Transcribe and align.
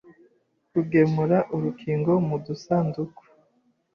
Kugemura 0.71 1.37
urukingo 1.55 2.11
mu 2.27 2.37
dusanduku 2.45 3.21